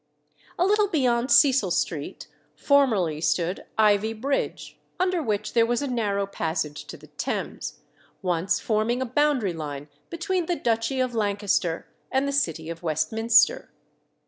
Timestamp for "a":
0.57-0.65, 5.83-5.87, 9.03-9.05